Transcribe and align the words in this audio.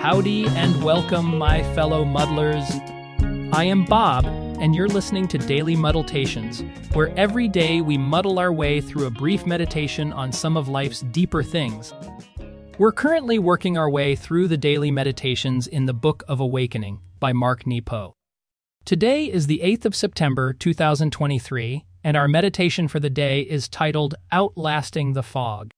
Howdy 0.00 0.46
and 0.46 0.80
welcome, 0.84 1.36
my 1.36 1.64
fellow 1.74 2.04
muddlers. 2.04 2.70
I 3.52 3.64
am 3.64 3.84
Bob, 3.84 4.26
and 4.26 4.72
you're 4.72 4.86
listening 4.86 5.26
to 5.26 5.38
Daily 5.38 5.74
Muddletations, 5.74 6.62
where 6.94 7.12
every 7.18 7.48
day 7.48 7.80
we 7.80 7.98
muddle 7.98 8.38
our 8.38 8.52
way 8.52 8.80
through 8.80 9.06
a 9.06 9.10
brief 9.10 9.44
meditation 9.44 10.12
on 10.12 10.30
some 10.30 10.56
of 10.56 10.68
life's 10.68 11.00
deeper 11.00 11.42
things. 11.42 11.92
We're 12.78 12.92
currently 12.92 13.40
working 13.40 13.76
our 13.76 13.90
way 13.90 14.14
through 14.14 14.46
the 14.46 14.56
daily 14.56 14.92
meditations 14.92 15.66
in 15.66 15.86
the 15.86 15.94
Book 15.94 16.22
of 16.28 16.38
Awakening 16.38 17.00
by 17.18 17.32
Mark 17.32 17.66
Nepo. 17.66 18.14
Today 18.84 19.24
is 19.24 19.48
the 19.48 19.62
8th 19.64 19.84
of 19.84 19.96
September, 19.96 20.52
2023, 20.52 21.84
and 22.04 22.16
our 22.16 22.28
meditation 22.28 22.86
for 22.86 23.00
the 23.00 23.10
day 23.10 23.40
is 23.40 23.68
titled 23.68 24.14
Outlasting 24.30 25.14
the 25.14 25.24
Fog. 25.24 25.72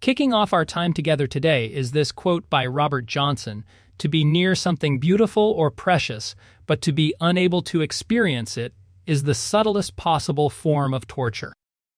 Kicking 0.00 0.32
off 0.32 0.52
our 0.52 0.64
time 0.64 0.92
together 0.92 1.26
today 1.26 1.66
is 1.66 1.92
this 1.92 2.12
quote 2.12 2.48
by 2.50 2.66
Robert 2.66 3.06
Johnson 3.06 3.64
To 3.98 4.08
be 4.08 4.24
near 4.24 4.54
something 4.54 4.98
beautiful 4.98 5.42
or 5.42 5.70
precious, 5.70 6.36
but 6.66 6.82
to 6.82 6.92
be 6.92 7.14
unable 7.20 7.62
to 7.62 7.80
experience 7.80 8.56
it, 8.56 8.74
is 9.06 9.22
the 9.22 9.34
subtlest 9.34 9.96
possible 9.96 10.50
form 10.50 10.92
of 10.92 11.06
torture. 11.06 11.52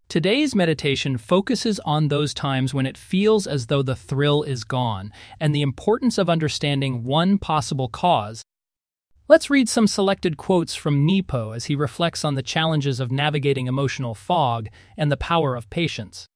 Today's 0.08 0.54
meditation 0.54 1.18
focuses 1.18 1.80
on 1.80 2.08
those 2.08 2.32
times 2.32 2.72
when 2.72 2.86
it 2.86 2.96
feels 2.96 3.46
as 3.46 3.66
though 3.66 3.82
the 3.82 3.96
thrill 3.96 4.42
is 4.42 4.64
gone 4.64 5.12
and 5.38 5.54
the 5.54 5.60
importance 5.62 6.16
of 6.16 6.30
understanding 6.30 7.04
one 7.04 7.36
possible 7.36 7.88
cause. 7.88 8.42
Let's 9.26 9.50
read 9.50 9.68
some 9.68 9.86
selected 9.86 10.38
quotes 10.38 10.74
from 10.74 11.04
Nepo 11.04 11.50
as 11.50 11.66
he 11.66 11.74
reflects 11.74 12.24
on 12.24 12.36
the 12.36 12.42
challenges 12.42 13.00
of 13.00 13.12
navigating 13.12 13.66
emotional 13.66 14.14
fog 14.14 14.68
and 14.96 15.12
the 15.12 15.18
power 15.18 15.54
of 15.54 15.68
patience. 15.68 16.26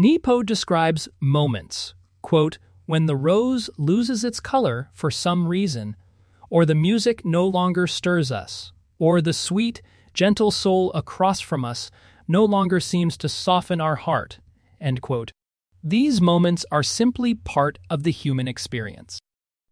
Nepo 0.00 0.44
describes 0.44 1.08
moments, 1.18 1.92
quote, 2.22 2.58
when 2.86 3.06
the 3.06 3.16
rose 3.16 3.68
loses 3.76 4.22
its 4.22 4.38
color 4.38 4.90
for 4.92 5.10
some 5.10 5.48
reason, 5.48 5.96
or 6.48 6.64
the 6.64 6.76
music 6.76 7.24
no 7.24 7.44
longer 7.44 7.88
stirs 7.88 8.30
us, 8.30 8.72
or 9.00 9.20
the 9.20 9.32
sweet, 9.32 9.82
gentle 10.14 10.52
soul 10.52 10.92
across 10.92 11.40
from 11.40 11.64
us 11.64 11.90
no 12.28 12.44
longer 12.44 12.78
seems 12.78 13.16
to 13.16 13.28
soften 13.28 13.80
our 13.80 13.96
heart. 13.96 14.38
End 14.80 15.02
quote. 15.02 15.32
These 15.82 16.20
moments 16.20 16.64
are 16.70 16.84
simply 16.84 17.34
part 17.34 17.80
of 17.90 18.04
the 18.04 18.12
human 18.12 18.46
experience. 18.46 19.18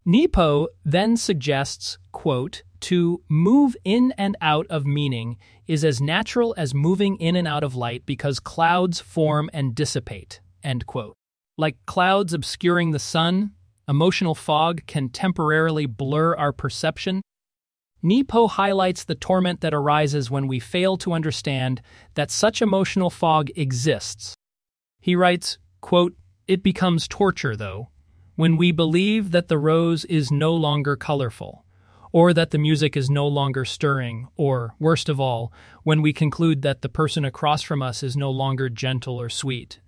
Nepo 0.05 0.67
then 0.85 1.17
suggests, 1.17 1.99
quote, 2.11 2.65
to 2.87 3.21
move 3.29 3.77
in 3.83 4.15
and 4.17 4.37
out 4.41 4.65
of 4.71 4.87
meaning 4.87 5.37
is 5.67 5.85
as 5.85 6.01
natural 6.01 6.55
as 6.57 6.73
moving 6.73 7.17
in 7.17 7.35
and 7.35 7.49
out 7.49 7.65
of 7.65 7.75
light 7.75 8.07
because 8.07 8.39
clouds 8.39 9.01
form 9.01 9.51
and 9.53 9.75
dissipate. 9.75 10.41
End 10.63 10.87
quote. 10.87 11.17
Like 11.59 11.85
clouds 11.87 12.33
obscuring 12.33 12.93
the 12.93 13.01
sun, 13.01 13.51
emotional 13.89 14.37
fog 14.37 14.83
can 14.87 15.09
temporarily 15.09 15.87
blur 15.87 16.37
our 16.37 16.53
perception. 16.53 17.23
Nepo 18.05 18.47
highlights 18.47 19.03
the 19.03 19.17
torment 19.17 19.63
that 19.63 19.75
arises 19.75 20.31
when 20.31 20.47
we 20.47 20.61
fail 20.61 20.97
to 20.99 21.13
understand 21.13 21.83
that 22.15 22.31
such 22.31 22.63
emotional 22.63 23.11
fog 23.11 23.51
exists. 23.57 24.37
He 25.01 25.17
writes, 25.17 25.59
quote, 25.81 26.15
It 26.47 26.63
becomes 26.63 27.09
torture, 27.09 27.57
though, 27.57 27.89
when 28.37 28.57
we 28.57 28.71
believe 28.71 29.33
that 29.33 29.49
the 29.49 29.59
rose 29.59 30.05
is 30.05 30.31
no 30.31 30.55
longer 30.55 30.95
colorful 30.95 31.66
or 32.17 32.33
that 32.33 32.51
the 32.51 32.57
music 32.57 32.97
is 32.97 33.11
no 33.11 33.29
longer 33.29 33.63
stirring, 33.63 34.27
or, 34.39 34.75
worst 34.79 35.11
of 35.11 35.21
all, 35.21 35.53
when 35.83 36.01
we 36.01 36.15
conclude 36.15 36.63
that 36.63 36.81
the 36.81 36.89
person 36.89 37.27
across 37.27 37.61
from 37.61 37.83
us 37.83 38.03
is 38.03 38.17
no 38.17 38.31
longer 38.31 38.71
gentle 38.71 39.21
or 39.21 39.29
sweet. 39.29 39.81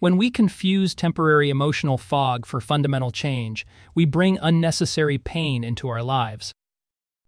When 0.00 0.18
we 0.18 0.30
confuse 0.30 0.94
temporary 0.94 1.48
emotional 1.48 1.96
fog 1.96 2.44
for 2.44 2.60
fundamental 2.60 3.10
change, 3.10 3.66
we 3.94 4.04
bring 4.04 4.36
unnecessary 4.42 5.16
pain 5.16 5.64
into 5.64 5.88
our 5.88 6.02
lives. 6.02 6.52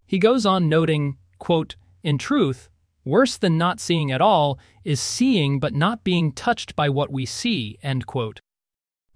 He 0.05 0.19
goes 0.19 0.45
on 0.45 0.69
noting, 0.69 1.17
quote, 1.39 1.77
In 2.03 2.19
truth, 2.19 2.69
worse 3.07 3.39
than 3.39 3.57
not 3.57 3.81
seeing 3.81 4.13
at 4.13 4.21
all 4.21 4.59
is 4.85 5.01
seeing 5.01 5.59
but 5.59 5.73
not 5.73 6.05
being 6.05 6.33
touched 6.33 6.77
by 6.77 6.91
what 6.91 7.11
we 7.11 7.25
see. 7.25 7.79
End 7.83 8.05
quote. 8.05 8.41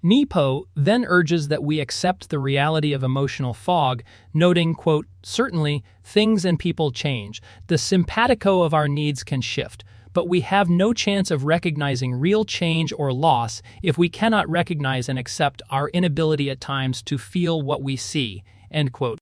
Nepo 0.06 0.66
then 0.76 1.06
urges 1.09 1.48
that 1.48 1.65
we 1.65 1.81
accept 1.81 2.28
the 2.28 2.38
reality 2.38 2.92
of 2.92 3.03
emotional 3.03 3.54
fog, 3.54 4.03
noting, 4.34 4.75
quote, 4.75 5.06
Certainly, 5.22 5.82
things 6.03 6.44
and 6.44 6.59
people 6.59 6.92
change. 6.92 7.41
The 7.69 7.78
simpatico 7.78 8.60
of 8.60 8.75
our 8.75 8.87
needs 8.87 9.25
can 9.25 9.41
shift, 9.41 9.82
but 10.12 10.28
we 10.28 10.43
have 10.43 10.69
no 10.69 10.93
chance 10.93 11.31
of 11.31 11.47
recognizing 11.47 12.12
real 12.12 12.44
change 12.44 12.93
or 12.98 13.14
loss 13.14 13.62
if 13.82 13.97
we 13.97 14.10
cannot 14.10 14.47
recognize 14.47 15.09
and 15.09 15.19
accept 15.19 15.62
our 15.70 15.88
inability 15.88 16.50
at 16.50 16.60
times 16.60 17.03
to 17.04 17.16
feel 17.16 17.62
what 17.62 17.82
we 17.82 17.97
see. 17.97 18.44
End 18.70 18.93
quote. 18.93 19.19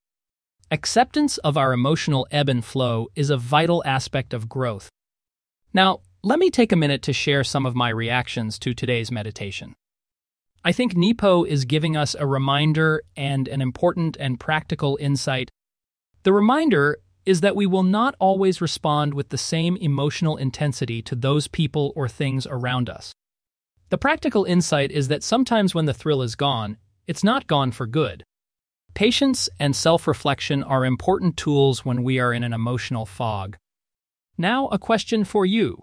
Acceptance 0.72 1.38
of 1.38 1.56
our 1.56 1.72
emotional 1.72 2.26
ebb 2.32 2.48
and 2.48 2.64
flow 2.64 3.06
is 3.14 3.30
a 3.30 3.36
vital 3.36 3.84
aspect 3.86 4.34
of 4.34 4.48
growth. 4.48 4.88
Now, 5.72 6.00
let 6.24 6.40
me 6.40 6.50
take 6.50 6.72
a 6.72 6.76
minute 6.76 7.02
to 7.02 7.12
share 7.12 7.44
some 7.44 7.66
of 7.66 7.76
my 7.76 7.88
reactions 7.90 8.58
to 8.58 8.74
today's 8.74 9.12
meditation. 9.12 9.74
I 10.64 10.70
think 10.72 10.96
Nepo 10.96 11.42
is 11.42 11.64
giving 11.64 11.96
us 11.96 12.14
a 12.14 12.26
reminder 12.26 13.02
and 13.16 13.48
an 13.48 13.60
important 13.60 14.16
and 14.20 14.38
practical 14.38 14.96
insight. 15.00 15.50
The 16.22 16.32
reminder 16.32 16.98
is 17.26 17.40
that 17.40 17.56
we 17.56 17.66
will 17.66 17.82
not 17.82 18.14
always 18.20 18.60
respond 18.60 19.14
with 19.14 19.30
the 19.30 19.38
same 19.38 19.76
emotional 19.76 20.36
intensity 20.36 21.02
to 21.02 21.16
those 21.16 21.48
people 21.48 21.92
or 21.96 22.08
things 22.08 22.46
around 22.46 22.88
us. 22.88 23.12
The 23.90 23.98
practical 23.98 24.44
insight 24.44 24.90
is 24.90 25.08
that 25.08 25.22
sometimes 25.22 25.74
when 25.74 25.86
the 25.86 25.94
thrill 25.94 26.22
is 26.22 26.36
gone, 26.36 26.78
it's 27.06 27.24
not 27.24 27.46
gone 27.46 27.72
for 27.72 27.86
good. 27.86 28.24
Patience 28.94 29.48
and 29.58 29.74
self 29.74 30.06
reflection 30.06 30.62
are 30.62 30.84
important 30.84 31.36
tools 31.36 31.84
when 31.84 32.02
we 32.02 32.18
are 32.20 32.32
in 32.32 32.44
an 32.44 32.52
emotional 32.52 33.06
fog. 33.06 33.56
Now, 34.38 34.68
a 34.68 34.78
question 34.78 35.24
for 35.24 35.44
you 35.44 35.82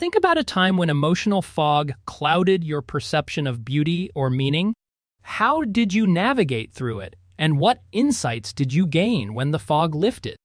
Think 0.00 0.16
about 0.16 0.38
a 0.38 0.44
time 0.44 0.78
when 0.78 0.88
emotional 0.88 1.42
fog 1.42 1.92
clouded 2.06 2.64
your 2.64 2.80
perception 2.80 3.46
of 3.46 3.66
beauty 3.66 4.08
or 4.14 4.30
meaning. 4.30 4.72
How 5.20 5.60
did 5.60 5.92
you 5.92 6.06
navigate 6.06 6.72
through 6.72 7.00
it, 7.00 7.16
and 7.38 7.58
what 7.58 7.82
insights 7.92 8.54
did 8.54 8.72
you 8.72 8.86
gain 8.86 9.34
when 9.34 9.50
the 9.50 9.58
fog 9.58 9.94
lifted? 9.94 10.36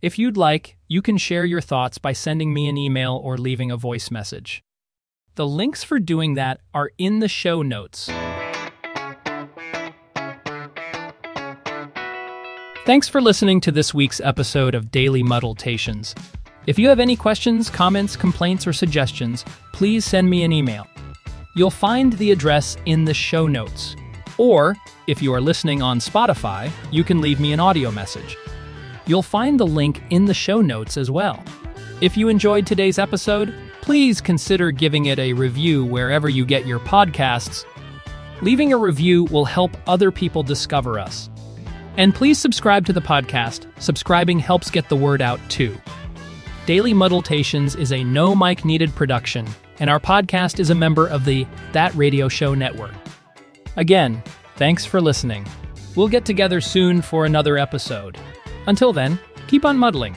If 0.00 0.18
you'd 0.18 0.36
like, 0.36 0.78
you 0.88 1.00
can 1.00 1.16
share 1.16 1.44
your 1.44 1.60
thoughts 1.60 1.98
by 1.98 2.12
sending 2.12 2.52
me 2.52 2.66
an 2.66 2.76
email 2.76 3.20
or 3.22 3.38
leaving 3.38 3.70
a 3.70 3.76
voice 3.76 4.10
message. 4.10 4.64
The 5.36 5.46
links 5.46 5.84
for 5.84 6.00
doing 6.00 6.34
that 6.34 6.58
are 6.74 6.90
in 6.98 7.20
the 7.20 7.28
show 7.28 7.62
notes. 7.62 8.10
Thanks 12.84 13.06
for 13.06 13.20
listening 13.20 13.60
to 13.60 13.70
this 13.70 13.94
week's 13.94 14.20
episode 14.20 14.74
of 14.74 14.90
Daily 14.90 15.22
Muddletations. 15.22 16.16
If 16.64 16.78
you 16.78 16.88
have 16.88 17.00
any 17.00 17.16
questions, 17.16 17.68
comments, 17.68 18.14
complaints, 18.14 18.68
or 18.68 18.72
suggestions, 18.72 19.44
please 19.72 20.04
send 20.04 20.30
me 20.30 20.44
an 20.44 20.52
email. 20.52 20.86
You'll 21.54 21.70
find 21.70 22.12
the 22.12 22.30
address 22.30 22.76
in 22.86 23.04
the 23.04 23.14
show 23.14 23.48
notes. 23.48 23.96
Or, 24.38 24.76
if 25.08 25.20
you 25.20 25.34
are 25.34 25.40
listening 25.40 25.82
on 25.82 25.98
Spotify, 25.98 26.70
you 26.92 27.02
can 27.02 27.20
leave 27.20 27.40
me 27.40 27.52
an 27.52 27.58
audio 27.58 27.90
message. 27.90 28.36
You'll 29.06 29.22
find 29.22 29.58
the 29.58 29.66
link 29.66 30.04
in 30.10 30.26
the 30.26 30.34
show 30.34 30.60
notes 30.60 30.96
as 30.96 31.10
well. 31.10 31.42
If 32.00 32.16
you 32.16 32.28
enjoyed 32.28 32.64
today's 32.64 32.98
episode, 32.98 33.52
please 33.80 34.20
consider 34.20 34.70
giving 34.70 35.06
it 35.06 35.18
a 35.18 35.32
review 35.32 35.84
wherever 35.84 36.28
you 36.28 36.46
get 36.46 36.64
your 36.64 36.78
podcasts. 36.78 37.64
Leaving 38.40 38.72
a 38.72 38.78
review 38.78 39.24
will 39.24 39.44
help 39.44 39.76
other 39.88 40.12
people 40.12 40.44
discover 40.44 41.00
us. 41.00 41.28
And 41.96 42.14
please 42.14 42.38
subscribe 42.38 42.86
to 42.86 42.92
the 42.92 43.02
podcast. 43.02 43.66
Subscribing 43.80 44.38
helps 44.38 44.70
get 44.70 44.88
the 44.88 44.96
word 44.96 45.20
out 45.20 45.40
too. 45.50 45.76
Daily 46.64 46.94
Muddletations 46.94 47.74
is 47.74 47.90
a 47.90 48.04
no 48.04 48.36
mic 48.36 48.64
needed 48.64 48.94
production, 48.94 49.48
and 49.80 49.90
our 49.90 49.98
podcast 49.98 50.60
is 50.60 50.70
a 50.70 50.74
member 50.76 51.08
of 51.08 51.24
the 51.24 51.44
That 51.72 51.92
Radio 51.96 52.28
Show 52.28 52.54
Network. 52.54 52.94
Again, 53.76 54.22
thanks 54.54 54.84
for 54.84 55.00
listening. 55.00 55.44
We'll 55.96 56.06
get 56.06 56.24
together 56.24 56.60
soon 56.60 57.02
for 57.02 57.26
another 57.26 57.58
episode. 57.58 58.16
Until 58.68 58.92
then, 58.92 59.18
keep 59.48 59.64
on 59.64 59.76
muddling. 59.76 60.16